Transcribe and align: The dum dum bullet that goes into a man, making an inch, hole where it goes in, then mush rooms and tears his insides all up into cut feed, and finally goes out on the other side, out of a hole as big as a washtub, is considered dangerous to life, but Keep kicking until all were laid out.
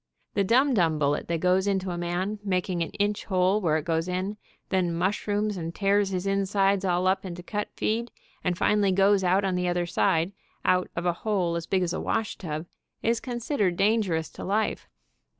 The 0.33 0.43
dum 0.43 0.73
dum 0.73 0.97
bullet 0.97 1.27
that 1.27 1.41
goes 1.41 1.67
into 1.67 1.91
a 1.91 1.95
man, 1.99 2.39
making 2.43 2.81
an 2.81 2.89
inch, 2.97 3.25
hole 3.25 3.61
where 3.61 3.77
it 3.77 3.85
goes 3.85 4.07
in, 4.07 4.37
then 4.69 4.95
mush 4.95 5.27
rooms 5.27 5.57
and 5.57 5.75
tears 5.75 6.09
his 6.09 6.25
insides 6.25 6.83
all 6.83 7.05
up 7.05 7.23
into 7.23 7.43
cut 7.43 7.67
feed, 7.75 8.09
and 8.43 8.57
finally 8.57 8.91
goes 8.91 9.23
out 9.23 9.45
on 9.45 9.53
the 9.53 9.67
other 9.67 9.85
side, 9.85 10.31
out 10.65 10.89
of 10.95 11.05
a 11.05 11.13
hole 11.21 11.55
as 11.55 11.67
big 11.67 11.83
as 11.83 11.93
a 11.93 12.01
washtub, 12.01 12.65
is 13.03 13.19
considered 13.19 13.77
dangerous 13.77 14.29
to 14.31 14.43
life, 14.43 14.49
but 14.49 14.57
Keep 14.57 14.59
kicking 14.59 14.69
until 14.69 14.89
all 14.89 14.89
were 14.89 15.17
laid 15.17 15.17
out. 15.17 15.29